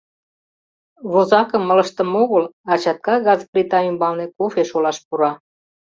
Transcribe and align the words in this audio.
Возакым 1.11 1.63
ылыжтыме 1.71 2.15
огыл, 2.23 2.43
а 2.71 2.73
чатка 2.81 3.15
газ 3.25 3.39
плита 3.51 3.79
ӱмбалне 3.89 4.25
кофе 4.37 4.63
шолаш 4.69 4.97
пура. 5.07 5.31